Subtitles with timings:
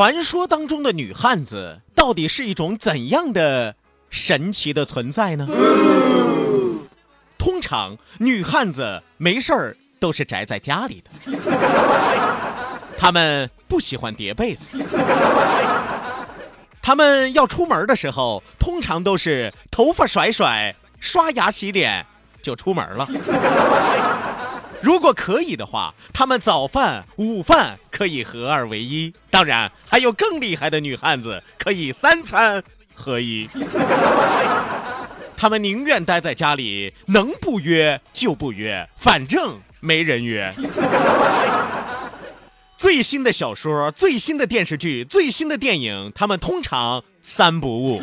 [0.00, 3.76] 传说当中的女汉子到底是一种怎样的
[4.08, 5.46] 神奇的存在呢？
[7.36, 11.10] 通常女汉子没事儿都是宅在家里的，
[12.96, 14.82] 她们不喜欢叠被子，
[16.80, 22.06] 她们要出门的时候通常都是头发甩甩，刷牙洗脸
[22.40, 23.06] 就出门了。
[24.82, 29.12] 如果可以的话，他们早饭、午饭可以合二为一。
[29.30, 32.62] 当然，还有更厉害的女汉子，可以三餐
[32.94, 33.48] 合一。
[35.36, 40.52] 他们宁愿待在家里，能不约就不约，反正没人约。
[42.76, 48.02] 最新的小说、最新的电视剧、最新的电影，他们通常三不误。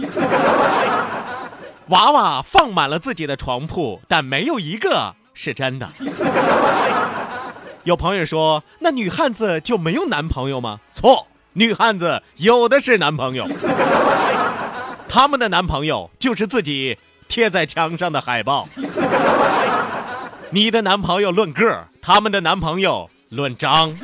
[1.88, 5.16] 娃娃放满了自己的床铺，但没有一个。
[5.40, 5.88] 是真的。
[7.86, 10.80] 有朋友说，那女汉子就没有男朋友吗？
[10.92, 13.48] 错，女汉子有的是男朋友。
[15.08, 16.98] 他们的男朋友就是自己
[17.30, 18.68] 贴在墙上的海报。
[20.50, 23.96] 你的男朋友论个他们的男朋友论张。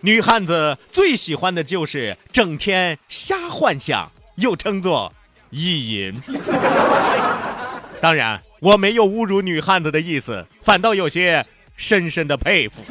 [0.00, 5.12] 女汉子最喜欢的就是整天瞎幻想，又称作
[5.50, 6.14] 意淫。
[8.00, 8.40] 当然。
[8.64, 11.44] 我没有侮辱女汉子的意思，反倒有些
[11.76, 12.82] 深深的佩服，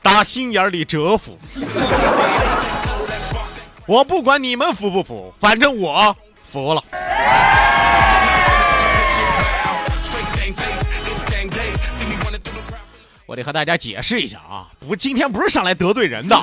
[0.00, 1.36] 打心眼里折服。
[3.84, 6.16] 我不管你们服不服，反正我
[6.46, 6.84] 服了。
[13.26, 16.36] 我得和大家解释一下啊，不，今天不是上来得罪人的。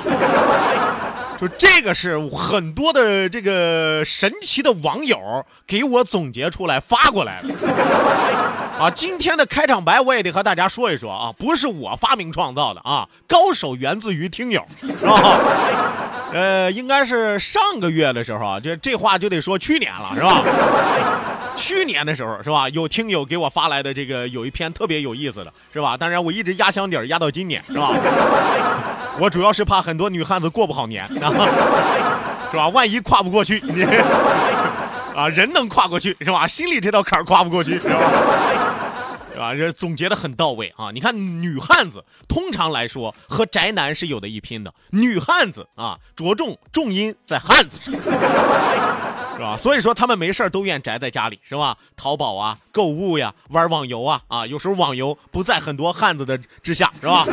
[1.40, 7.54] 就这个是很多的这个神奇的网友给我总结出来发过来的
[8.80, 8.90] 啊！
[8.90, 15.40] 今天的开场白我也得和大家说一说啊，不是我发明创造的啊，高手源自于听友，是吧？
[16.32, 20.42] 呃，应该是上个月的时候啊，这这话就得说去年了，是吧？
[21.56, 22.68] 去年的时候是吧？
[22.70, 25.96] 有听友给我发来的这个有一篇特别有意思的是吧？
[25.96, 27.92] 当然我一直压箱底儿压到今年是吧？
[29.18, 32.68] 我主要是怕很多女汉子过不好年，是吧？
[32.68, 33.58] 万一跨不过去，
[35.14, 36.46] 啊，人能跨过去是吧？
[36.46, 38.00] 心里这道坎跨不过去是吧？
[39.32, 39.54] 是吧？
[39.54, 40.90] 这总结的很到位啊！
[40.92, 44.72] 你看，女汉子通常来说和宅男是有的一拼的。
[44.90, 48.10] 女汉子啊，着重重音在汉子上，是
[49.40, 49.56] 吧？
[49.58, 51.76] 所以说他们没事都愿宅在家里，是吧？
[51.96, 57.26] 淘宝啊，购物呀，玩网游啊，啊，有时候网游不在很多汉子的之下，是吧？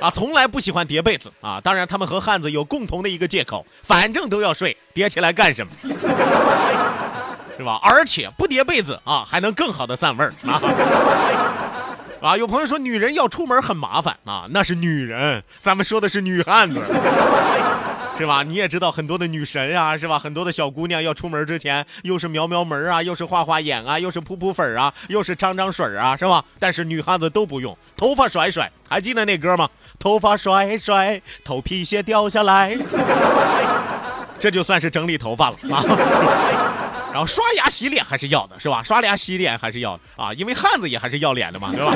[0.00, 1.60] 啊，从来不喜欢叠被子啊！
[1.60, 5.70] 当然，他们和汉子有共同的一个借口，反正都要睡，叠起来干什么？
[7.56, 7.78] 是吧？
[7.82, 10.60] 而且不叠被子啊，还能更好的散味儿啊！
[12.32, 16.80] 啊，有朋友说女人要出门很麻烦啊，那是女人，咱们说的是女汉子，
[18.16, 18.42] 是吧？
[18.42, 20.18] 你也知道很多的女神啊，是吧？
[20.18, 26.42] 很多的小姑娘要出门之前，又是描描门啊，又是画画眼啊，又是扑扑粉啊，又是张张水啊，是吧？
[26.58, 29.68] 但是女汉子都不用，头发甩甩，还记得那歌吗？
[30.00, 32.76] 头发甩甩，头皮屑掉下来，
[34.40, 35.84] 这就算是整理头发了啊。
[37.12, 38.82] 然后刷牙洗脸还是要的，是吧？
[38.82, 41.94] 刷牙洗脸还是要的啊，因为汉子也还是要脸的嘛，对吧？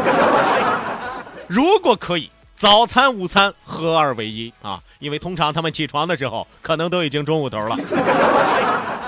[1.48, 7.74] 如果可以，早餐、午餐合二为一啊，因为通常他们起床的时候，可能都已经中午头了。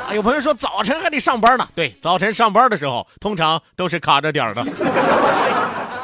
[0.08, 4.64] 啊，有朋友说早晨还得上班呢，对，早晨上班的时候，通常都是卡着点的。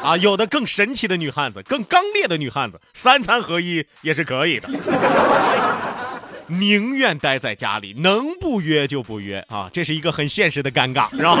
[0.03, 4.69] 啊，有的更神奇的女汉子，更刚烈的女汉子，三餐合一也是可以的。
[6.47, 11.31] 宁愿待在家里，能不约就不约啊，这是一个很现实的尴尬，是吧？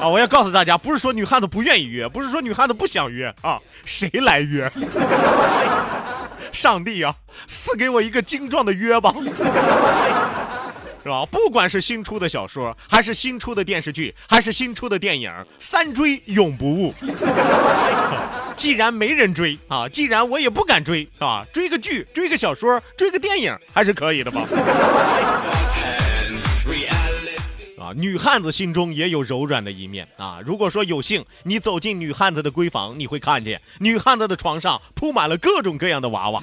[0.00, 4.68] 啊，我要告诉大家，不是说女汉子不愿意约，不是说女汉子不想约啊，谁来约？
[6.50, 7.14] 上帝啊，
[7.46, 9.12] 赐给我一个精壮的约吧，
[11.04, 11.24] 是吧？
[11.26, 16.94] 不管是新出的小说，还是新出的电视剧，还是新出的电影，三追永不误。
[18.56, 24.42] 既然没人追啊，既然我也不敢追啊，追个剧，追个小说，追个电影还是可以的吧？
[27.78, 30.40] 啊，女汉子心中也有柔软的一面啊。
[30.42, 36.42] 如果说有幸你走进女汉子的闺房，你会看见女汉子的床上铺满了各种各样的娃娃，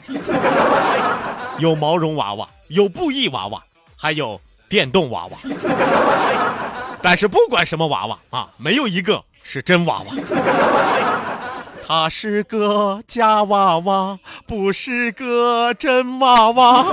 [1.58, 3.64] 有毛绒娃娃，有布艺娃娃，
[3.96, 4.40] 还有
[4.72, 5.38] 电动娃娃。
[7.04, 10.06] 但是不管什么娃娃啊，没有一个是真娃娃。
[11.86, 16.86] 他是个假娃娃，不是个真娃娃。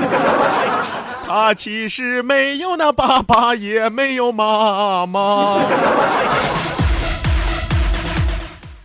[1.25, 5.60] 他其实没有那爸爸，也没有妈妈。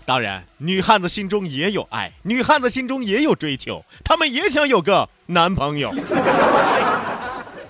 [0.06, 5.92] 当然，女汉子心中也有爱，女汉子心中也有追求，她们也想有个男朋友。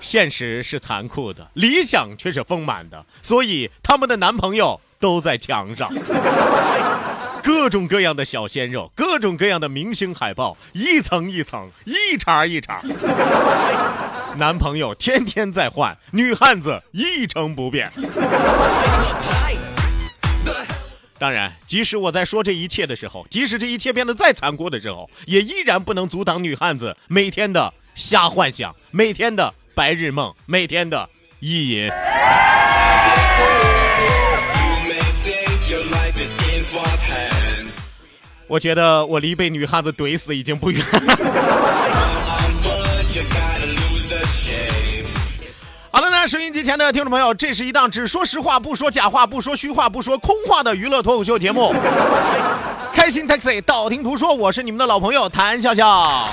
[0.04, 5.90] 现实是残酷的，理想却是丰满的，所以他们的男朋友都在墙上。
[7.42, 12.82] 各种各样的小鲜肉，各种各样的明星海报，一层一层，一茬一茬。
[14.38, 17.90] 男朋友天天在换，女汉子一成不变。
[21.18, 31.10] 当然，即使我在说这一切的时候，即使这一切变得再残酷的时候，也依然不能阻挡女汉子每天的瞎幻想，每天的白日梦，每天的
[31.40, 31.92] 意淫。
[38.48, 41.16] 我觉得我离被女汉子怼死已经不远了。
[45.92, 51.74] 好了，那收音机前的听众朋友，这是一档只说实话、不说假话、不说虚话、不说空话的娱乐脱口秀节目。
[52.94, 56.30] 开心 Taxi，道听途说，我是你们的老朋友谭笑笑。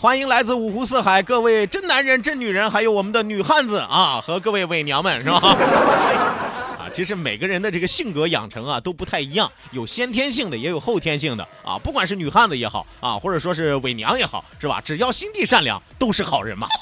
[0.00, 5.38] 欢迎来自五湖四海各位真男人、真女人，还有我们的女汉子啊，和各位伪娘们，是吧？
[6.78, 11.76] 啊其实每个人的这个性格养成啊都不太一样，有先天性的，也有后天性的啊。
[11.82, 14.80] 不管是女汉子也好啊，或者说是伪娘也好，是吧？
[14.80, 16.68] 只要心地善良，都是好人嘛。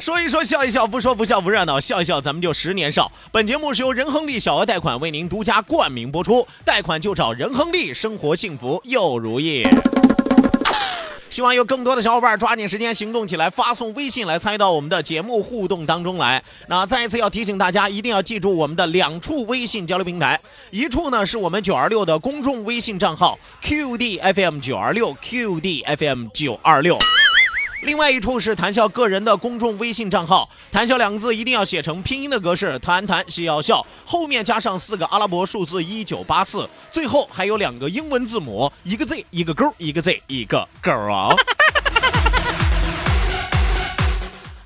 [0.00, 3.12] 说一说笑一笑，不说不笑不热闹，笑一笑咱们就十年少。
[3.30, 9.64] 本节目是由仁亨利小额贷款为您独家冠名播出，贷款就找仁亨利，生活幸福又如意。
[11.38, 16.42] 希望有更多的小伙伴抓紧时间行动起来，发送微信来参与到我们的节目互动当中来。
[16.66, 20.40] 那再一次要提醒大家，一定要记住我们的两处微信交流平台，
[20.72, 26.98] 一处呢是我们九二六的公众微信账号 QDFM 九二六 QDFM 九二六。
[27.82, 41.30] 另外一处是谈笑个人的公众微信账号，谈笑两个字一定要写成拼音的格式，谈谈笑笑，后面加上四个阿拉伯数字一九八四，最后还有两个英文字母，一个 Z 一个勾，一个 Z 一个勾啊。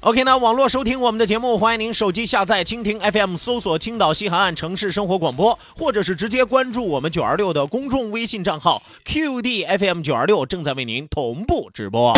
[0.00, 12.12] OK，那网络收听我们的节目，欢迎您手机下载蜻蜓 FM，搜索青岛西海岸城市生活广播，或者是直接关注我们九二六的公众微信账号 QDFM 九二六，正在为您同步直播。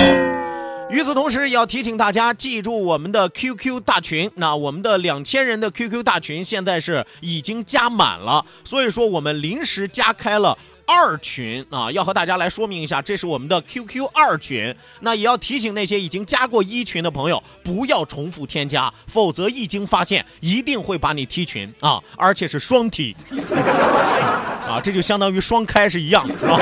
[0.91, 4.31] 与此同时，也要提醒大家记住我们的 QQ 大群。
[4.37, 14.75] 那我们的两千人的 QQ 大群现在是已经加满了，所以说我们临时加开了二群啊，要和大家来说明一下，这是我们的 QQ 二群。
[15.00, 23.14] 那也要提醒那些已经加过一群的朋友，不要重复添加，否则一经发现，一定会把你踢群啊，而且是双踢
[24.69, 26.59] 啊，这就相当于双开是一样，是吧？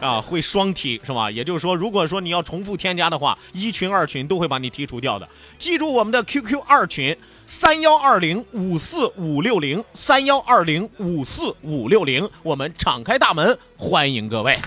[0.00, 1.30] 啊，会双踢是吧？
[1.30, 5.28] 也就是说，如果说你要重复添加的话，一群二群都会把你剔除掉的。
[5.58, 7.16] 记住我们的 QQ 二群：
[7.50, 14.58] 三幺二零五四五六零，三幺二零五四五六零，我们敞开大门欢迎各位。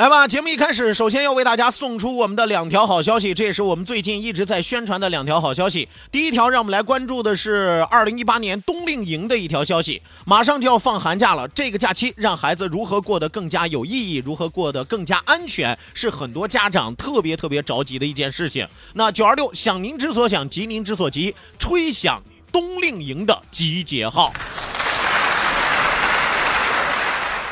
[0.00, 5.86] 来吧，节目一开始，首先要为大家送出我们的两条好消息，这也是我们最近一直在宣传的两条好消息。
[6.10, 18.66] 第一条，让我们来关注的是二零一八年冬令营的一条消息，马上就要放寒假了，这个假期让孩子如何过得更加有意义，如何过得更加安全，是很多家长特别特别着急的一件事情。
[18.94, 24.32] 那九二六想您之所想，急您之所急，吹响冬令营的集结号。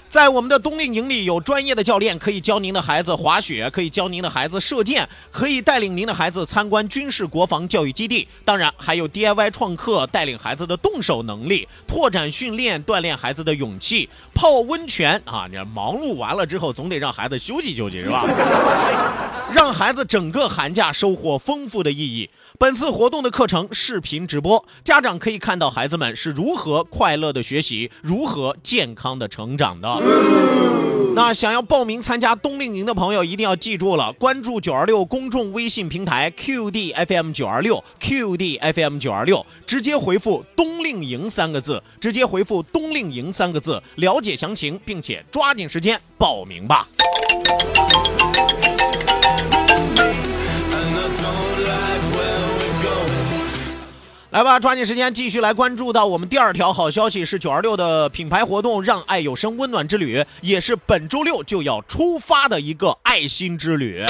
[0.09, 8.27] 在我们的冬令营里，有专业的教练可以教您的孩子滑雪，可以教您的孩子射箭，可以带领您的孩子参观军事国防教育基地。
[8.43, 14.09] 当然，还有 DIY 创客带领孩子的动手能力，拓展训练，锻炼孩子的勇气。
[14.33, 18.25] 泡温泉啊，你忙碌完了之后，总得让孩子休息休息，是吧？
[19.53, 22.29] 让孩子整个寒假收获丰富的意义。
[22.61, 29.89] 本次活动的课程视频直播，家长可以看到孩子们是如何快乐的学习，如何健康的成长的。
[31.15, 46.89] 那想要报名参加冬令营的朋友，一定要记住了，关注九二六公众微信平台 QDFM 九二六 QDFM 九二六，直接回复“冬令营”三个字，直接回复“冬令营”三个字，了解详情，并且抓紧时间报名吧。
[54.31, 64.05] 来吧，抓紧时间继续来关注到我们第二条好消息是九二六的品牌活动“让爱有声温暖之旅”，也是本周六就要出发的一个爱心之旅。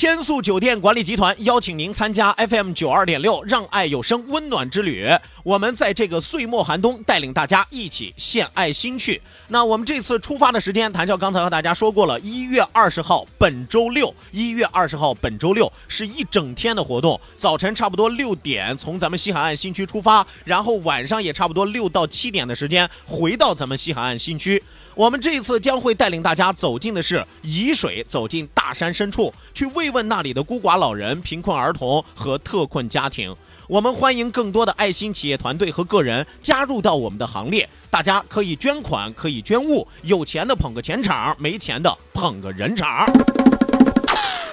[0.00, 5.06] 千宿酒店管理集团邀请您参加 FM 九二点六“让爱有声温暖之旅”。
[5.44, 9.20] 我们在这个岁末寒冬，带领大家一起献爱心去。
[9.48, 17.20] 那我们这次出发的时间，谭笑刚才和大家说过了，一月二十号，本周六，一月二十号，本周六是一整天的活动。
[17.36, 24.62] 早晨差不多六点从咱们西海岸新区出发，然后晚上也差不多六到七点的时间回到咱们西海岸新区。
[24.94, 33.34] 我们这次将会带领大家走进的是沂水，走进大山深处，去慰问那里的孤寡老人、贫困儿童和特困家庭。
[33.68, 37.68] 我们欢迎更多的爱心企业团队和个人加入到我们的行列。
[37.88, 43.06] 大家可以捐款，可以捐物，有钱的捧个钱场，没钱的捧个人场。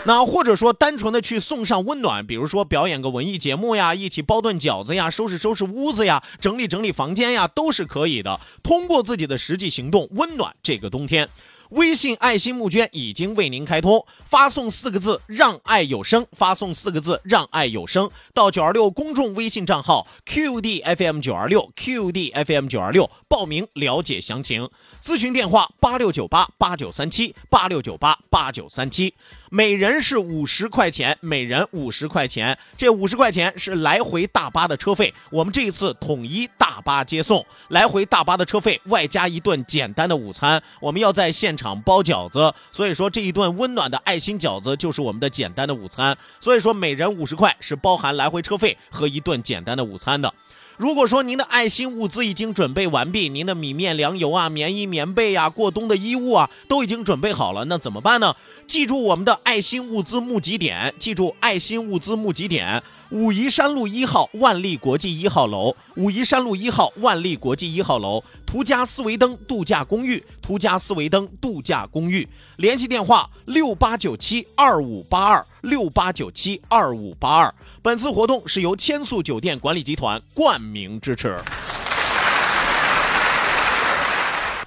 [0.08, 8.40] 那或者说单纯的去送上温暖，比如说表演个文艺节目呀，一起包顿饺子呀，收拾收拾屋子呀，整理整理房间呀，都是可以的。
[8.64, 11.28] 通过自己的实际行动，温暖这个冬天。
[11.72, 24.70] 微信爱心募捐已经为您开通，发送四个字“让爱有声”，发送四个字“让爱有声”到九二六公众微信账号 QDFM 九二六 QDFM 九二六报名了解详情。
[25.04, 29.14] 咨询电话八六九八八九三七八六九八八九三七，
[29.50, 50.34] 每人是五十块钱，每人五十块钱，这五十块钱是来回大巴的车费，我们这一次统一大巴接送，来回大巴的车费外加一顿简单的午餐，我们要在现场包饺子，所以说这一顿温暖的爱心饺子就是我们的简单的午餐，所以说每人五十块是包含来回车费和一顿简单的午餐的。
[50.78, 58.36] 如果说您的爱心物资已经准备完毕，您的米面粮油啊、棉衣棉被呀、过冬的衣物啊都已经准备好了，那怎么办呢？
[58.68, 72.28] 记住我们的爱心物资募集点，记住爱心物资募集点：武夷山路一号万利国际一号楼，武夷山路一号万利国际一号楼，途家斯维登度假公寓，途家斯维登度假公寓。
[72.58, 77.52] 联系电话：六八九七二五八二六八九七二五八二。
[77.88, 81.38] 本次活动是由千宿酒店管理集团冠名支持。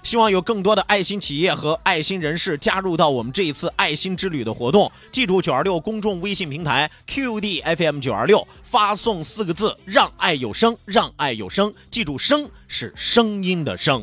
[0.02, 4.90] 希望有更多的爱心企业和爱心人士加入到我们这一次爱心之旅的活动。
[5.12, 11.70] 记住九二六公众微信平台 QDFM 九二六，发送四个字“让爱有声”，让爱有声。
[11.90, 14.02] 记住，声是声音的声。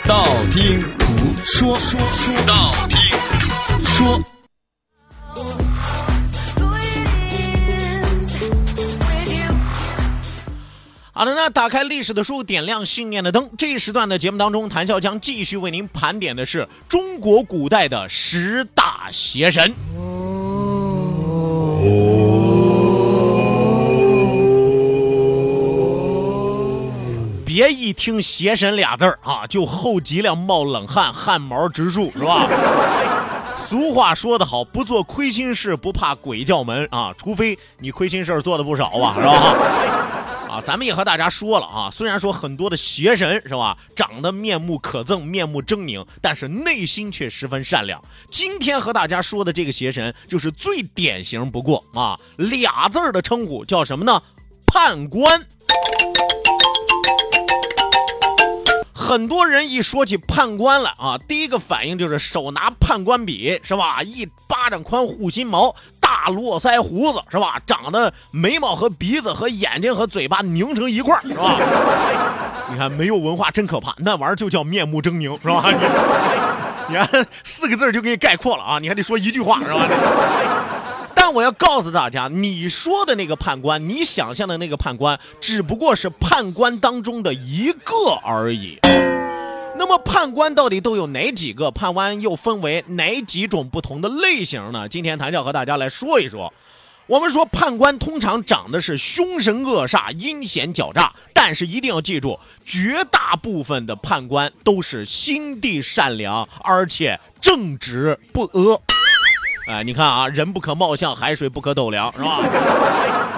[0.11, 1.05] 道听途
[1.45, 2.99] 说，说说道听
[3.39, 4.21] 途说。
[11.13, 13.49] 好的，那打开历史的书，点亮信念的灯。
[13.57, 19.73] 这一时段的节目当中，谭笑将继续为您盘点的是中国古代的十大邪神。
[27.53, 32.47] 别一听“邪神”俩字儿啊，就后脊梁冒冷汗，汗毛直竖，是吧？
[33.59, 37.13] 俗话说得好，不做亏心事，不怕鬼叫门啊！
[37.17, 39.33] 除非你亏心事做的不少吧，是吧？
[40.49, 48.01] 啊，咱们也和大家说了啊，虽然说很多的邪神是吧，长得面目可憎，面目狰狞，但是内心却十分善良。
[48.31, 54.23] 今天和大家说的这个邪神，就是最典型不过啊，俩字儿的称呼叫什么呢？
[54.65, 55.45] 判官。
[59.11, 64.01] 很多人一说起判官了啊，第一个反应就是手拿判官笔，是吧？
[64.01, 67.59] 一巴掌宽护心毛，大络腮胡子，是吧？
[67.67, 71.57] 长得眉毛和鼻子和眼睛和嘴巴拧成一块，是吧？
[72.71, 75.61] 你看没有文化真可怕，那玩意儿就叫面目狰狞，是吧？
[76.87, 79.85] 你 看四个字就给你概括了啊，你还得说一句话，是吧？
[81.33, 88.79] 我要告诉大家，你说的那个判官，你想象的那个判官，只不过是判官当中的一个而已。
[89.77, 91.71] 那么判官到底都有哪几个？
[91.71, 94.87] 判官又分为哪几种不同的类型呢？
[94.87, 96.53] 今天谭笑和大家来说一说。
[97.07, 108.79] 我们说判官通常长得是凶神恶煞、阴险狡诈，但是一定要记住，绝大部分的判官都是心地善良，而且正直不阿。
[109.71, 112.39] 哎，你看啊，人不可貌相，海水不可斗量，是吧？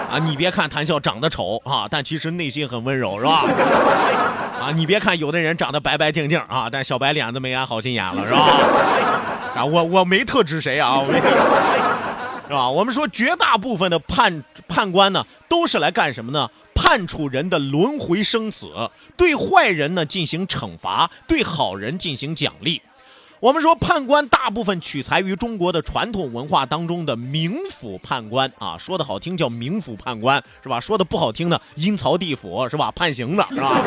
[0.10, 3.46] 啊，你别看谭笑长得丑啊，但其实内心很温柔，是吧？
[4.60, 8.40] 啊，你别看有的人长得白白净净啊，但小白脸子没安好心眼了，是吧？
[9.58, 11.22] 啊，我我没特指谁啊，我没
[12.48, 12.68] 是吧？
[12.68, 16.50] 我们说绝大部分的判判官呢，都是来干什么呢？
[16.74, 18.68] 判处人的轮回生死，
[19.16, 22.82] 对坏人呢进行惩罚，对好人进行奖励。
[23.44, 30.80] 我们说判官大部分取材于中国的传统文化当中的冥府判官啊，说的好听叫冥府判官是吧？
[30.80, 32.90] 说的不好听呢，阴曹地府是吧？
[32.94, 33.82] 判刑的是吧？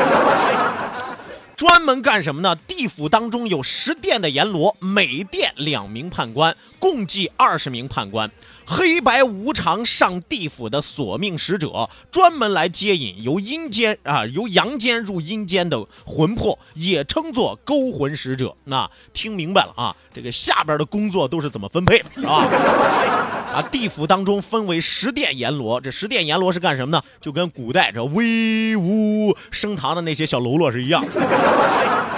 [1.57, 2.55] 专门干什么呢？
[2.69, 8.31] 地府当中有十殿的阎罗，每殿两名判官，共计二十名判官。
[8.67, 18.57] 黑白无常上地府的索命使者，专门来接引由阴间啊由阳间入阴间的魂魄，也称作勾魂使者。
[18.65, 19.97] 那听明白了啊？
[20.13, 22.43] 这个下边的工作都是怎么分配的，是吧？
[23.55, 27.03] 啊，地府当中分为十殿阎罗，这十殿阎罗是干什么呢？
[27.21, 31.05] 就跟古代这威武升堂的那些小喽啰是一样。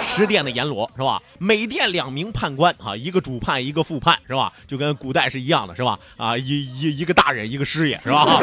[0.01, 1.21] 十殿的阎罗是吧？
[1.37, 4.51] 每殿两名判官啊，一个主判，一个副判是吧？
[4.65, 5.99] 就跟古代是一样的，是吧？
[6.17, 8.41] 啊，一一一个大人，一个师爷是吧？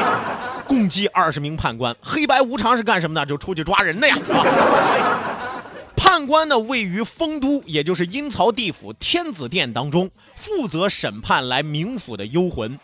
[0.66, 1.94] 共计二十名判官。
[2.00, 3.26] 黑白无常是干什么的？
[3.26, 4.44] 就出去抓人的呀，是吧？
[5.96, 12.78] 判官呢，位于丰都，也就是阴曹地府天子殿当中，负责审判来冥府的幽魂。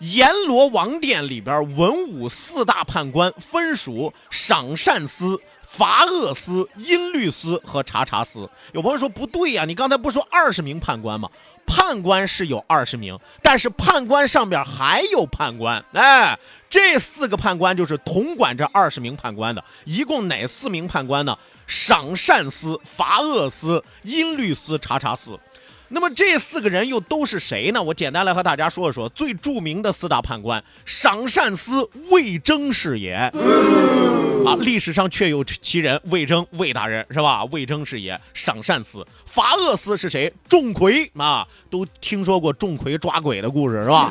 [0.00, 5.40] 阎罗王殿里边，文武四大判官分属赏善司。
[5.64, 8.46] 罚恶司、音律司和查查司。
[8.72, 11.30] 有朋友说不对呀，你刚才不说二十名判官吗？
[11.66, 15.84] 判官是有二十名，但是判官上边还有判官。
[15.92, 19.64] 哎，这四个判官就是统管这二十名判官的。
[19.84, 21.36] 一共哪四名判官呢？
[21.66, 25.38] 赏善司、罚恶司、音律司、查查司。
[25.94, 27.82] 那么这四个人又都是谁呢？
[27.82, 33.12] 我简单来和大家说一说最著名的四大判官：赏善司魏征是也。
[33.12, 37.44] 啊，历史上确有其人，魏征，魏大人是吧？
[37.44, 38.18] 魏征是也。
[38.32, 40.32] 赏善司、罚恶司是谁？
[40.48, 44.10] 钟馗啊，都听说过钟馗抓鬼的故事是吧？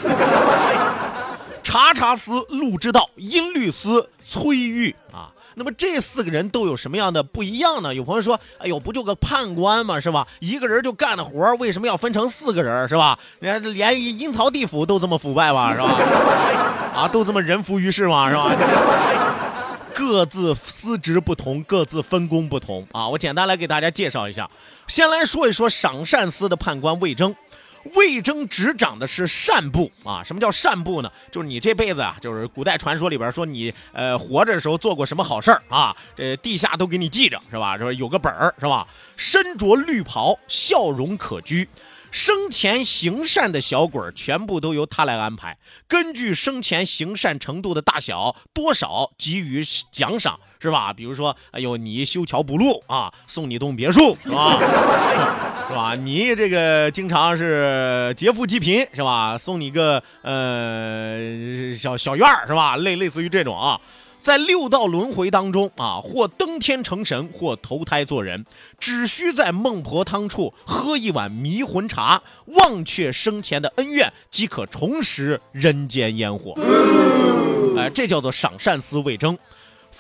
[1.64, 5.32] 查查司陆之道，音律司崔玉啊。
[5.62, 7.94] 那么这四个人都有什么样的不一样呢？
[7.94, 10.00] 有朋友说：“哎呦，不就个判官吗？
[10.00, 10.28] 是吧？
[10.40, 12.90] 一个人就干的活为什么要分成四个人？
[12.90, 13.20] 是吧？
[13.42, 15.72] 连连阴曹地府都这么腐败吗？
[15.72, 15.86] 是吧？
[16.98, 18.28] 啊，都这么人浮于事吗？
[18.28, 18.50] 是吧？
[19.94, 23.08] 各自司职不同，各自分工不同啊！
[23.08, 24.50] 我简单来给大家介绍一下，
[24.88, 27.36] 先来说一说赏善司的判官魏征。”
[27.96, 31.12] 魏征执掌的是善部啊，什么叫善部呢？
[31.32, 37.78] 就是你这辈子啊，就是古代传说里边说你呃活着的时候做过什么好事儿啊，这地下都给你记着是吧？
[37.78, 37.92] 是吧？
[37.94, 38.88] 有个本儿是吧？
[39.18, 41.68] 身着绿袍，笑容可掬。
[42.12, 50.92] 生前行善的小鬼儿，全部都由他来安排，根据生前行善程度的大小，多少给予奖赏，是吧？
[50.92, 54.60] 比如说，哎呦，你修桥补路啊，送你栋别墅，是吧？
[55.70, 55.96] 是吧？
[55.96, 59.38] 你这个经常是劫富济贫，是吧？
[59.38, 62.76] 送你个呃小小院儿，是吧？
[62.76, 63.80] 类类似于这种啊。
[64.22, 68.46] 在六道轮回当中啊，或登天成神，或投胎做人，
[68.78, 76.54] 只需在孟婆汤处喝一碗迷魂茶，忘却生前的恩怨，即可重拾人间烟火。
[77.76, 79.36] 哎，这叫做赏善思魏征。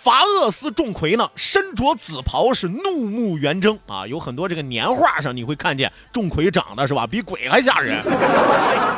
[0.04, 4.08] 罚恶司钟馗呢，身着紫袍，是怒目圆睁啊！
[4.08, 8.00] 有很多这个年画上你会看见钟馗长得是吧，比鬼还吓人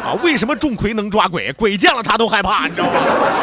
[0.05, 0.15] 啊！
[0.23, 1.51] 为什么钟馗能抓鬼？
[1.53, 2.93] 鬼见了他都害怕，你知道吗？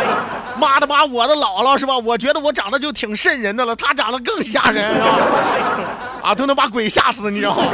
[0.59, 1.99] 妈的妈，我的姥姥是吧？
[1.99, 5.18] 我觉得我长得就挺瘆人的了，他长得更吓人啊！
[6.33, 7.64] 啊，都能把鬼吓死，你知道吗？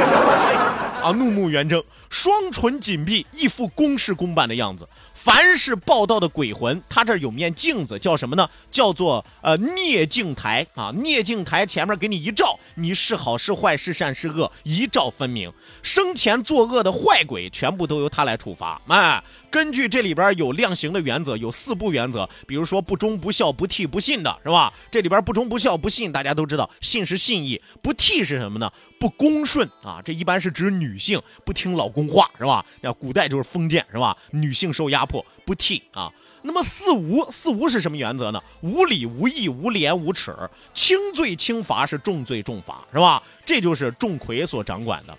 [1.01, 4.87] 啊，怒目圆睁，双唇紧闭，一副公事公办的样子。
[5.13, 8.49] 凡是报道的鬼魂，他这儿有面镜子，叫什么呢？
[8.71, 10.91] 叫做呃孽镜台啊。
[10.95, 15.51] 孽镜台前面给你一照，你是好是坏，是善是恶，一照分明。
[15.87, 18.81] 生前作恶的坏鬼，全部都由他来处罚。
[18.89, 22.29] 哎，根据这里边有量刑的原则，有四不原则。
[22.45, 24.73] 比如说不忠不孝不悌不信的是吧？
[24.91, 28.69] 这里边不忠不孝不信，大家都知道，信是信义，不悌是什么呢？
[28.99, 30.01] 不恭顺啊。
[30.03, 32.65] 这一般是指女性不听老公话是吧？
[32.81, 34.17] 那古代就是封建是吧？
[34.31, 36.11] 女性受压迫，不悌啊。
[36.41, 38.43] 那么四无，四无是什么原则呢？
[38.59, 40.35] 无礼无义无廉无耻，
[40.73, 43.23] 轻罪轻罚是重罪重罚是吧？
[43.45, 45.17] 这就是钟馗所掌管的。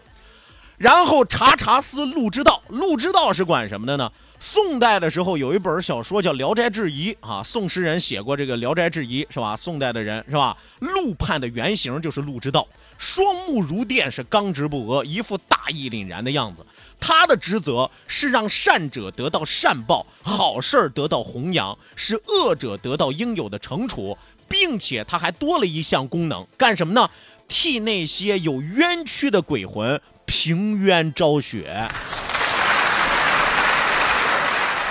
[0.79, 4.11] 然后查查司陆之道，陆之道是管什么的呢？
[4.41, 9.57] 宋代的时候有一本小说叫《聊斋志异》啊，宋诗人写过这个《聊斋志异》是吧？
[9.57, 10.57] 宋代的人是吧？
[10.79, 12.65] 陆判的原型就是陆之道，
[12.97, 16.65] 双目如电，是刚直不阿，一副大义凛然的样子。
[17.01, 24.17] 他的职责是让善者得到善报，好事儿得到弘扬，使恶者得到应有的惩处，
[24.49, 27.11] 并且他还多了一项功能，干什么呢？
[27.49, 30.01] 替那些有冤屈的鬼魂。
[30.31, 31.89] 平冤昭雪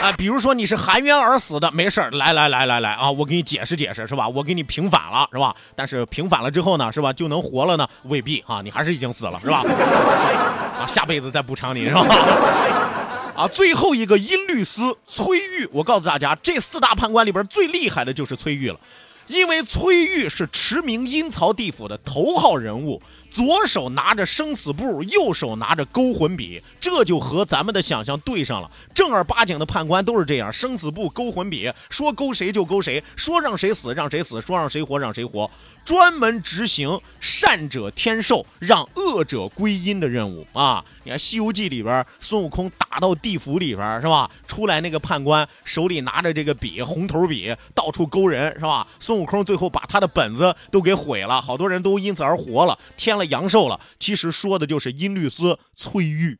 [0.01, 4.27] 啊，比如说你是含冤而死的，没事儿，来来来来来啊，我给你解释解释，是吧？
[4.27, 5.55] 我给你平反了，是吧？
[5.75, 7.13] 但是平反了之后呢，是吧？
[7.13, 7.87] 就能活了呢？
[8.05, 9.61] 未必啊，你还是已经死了，是吧？
[10.81, 12.01] 啊，下辈子再补偿你，是吧？
[13.37, 18.79] 啊，最后一个阴律司崔玉，我告诉大家，这四大判官里边最厉害的就是崔玉了，
[19.27, 23.01] 因为崔玉是驰名阴曹地府的头号人物。
[23.29, 28.71] 左手拿着生死簿，右手拿着勾魂笔，这就和咱们的想象对上了。
[28.95, 35.51] 正儿八经的判官都是这样，生死簿、勾魂笔，说勾谁就勾谁，说让谁死让谁死，说让谁活让谁活。
[35.87, 40.83] 专门执行善者天寿，让恶者归阴的任务啊！
[41.05, 44.29] 你看《西游记》里边，孙悟空打到地府里边是吧？
[44.45, 48.85] 出来那个判官手里拿着这个笔，红头笔，到处勾人是吧？
[48.99, 53.79] 孙悟空最后把他的本子都给毁了，好多人都因此而活了，添了阳寿了。
[53.97, 56.37] 其实说的就是阴律师崔玉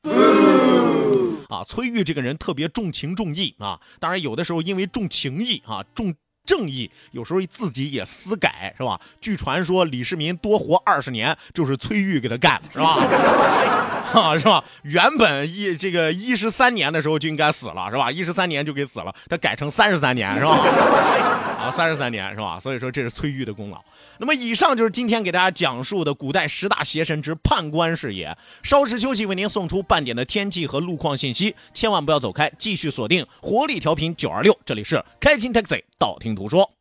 [1.48, 1.64] 啊！
[1.64, 6.14] 崔玉这个人特别重情重义啊，当然有的时候因为重情义啊，重。
[6.48, 9.00] 正义有时候自己也私改是吧？
[9.22, 12.98] 据传说李世民多活二十年，就是崔玉给他干是吧？
[14.14, 14.64] 啊，是吧？
[14.84, 18.10] 原本一这个一十三年的时候就应该死了是吧？
[18.10, 20.52] 一十三年就给死了，他改成三十三年是吧？
[21.60, 22.58] 啊，三十三年是吧？
[22.60, 23.84] 所以说这是崔玉的功劳。
[24.20, 28.36] 那么以上就是今天给大家讲述的古代十大邪神之判官是也。
[28.64, 36.77] 稍事休息，为您送出半点的天气和路况信息，千万不要走开，继续锁定活力调频九二六，这里是开心 taxi，道听途说。